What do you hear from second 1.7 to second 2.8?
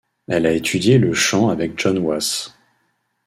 John Wass.